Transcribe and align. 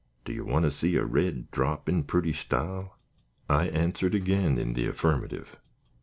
"Do 0.25 0.33
you 0.33 0.43
want 0.43 0.65
to 0.65 0.71
see 0.71 0.95
a 0.95 1.05
red 1.05 1.51
drop 1.51 1.87
in 1.87 2.05
purty 2.05 2.33
style?" 2.33 2.97
I 3.47 3.67
answered 3.67 4.15
again 4.15 4.57
in 4.57 4.73
the 4.73 4.87
affirmative. 4.87 5.59